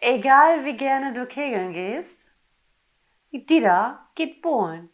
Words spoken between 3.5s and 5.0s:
da geht bohlen.